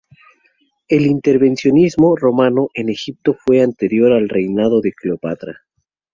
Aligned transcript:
El 0.87 1.05
intervencionismo 1.05 2.15
romano 2.15 2.69
en 2.73 2.89
Egipto 2.89 3.35
fue 3.35 3.61
anterior 3.61 4.13
al 4.13 4.29
reinado 4.29 4.81
de 4.81 4.93
Cleopatra. 4.93 5.61